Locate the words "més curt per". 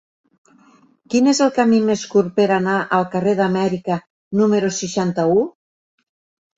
1.91-2.49